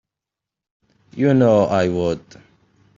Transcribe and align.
You 1.13 1.35
know 1.35 1.65
I 1.65 1.87
would. 1.87 2.23